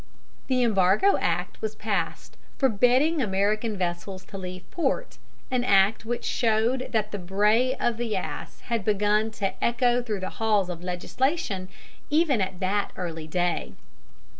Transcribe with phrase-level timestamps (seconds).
[0.49, 5.19] An Embargo Act was passed forbidding American vessels to leave port,
[5.51, 10.21] an act which showed that the bray of the ass had begun to echo through
[10.21, 11.69] the halls of legislation
[12.09, 13.73] even at that early day.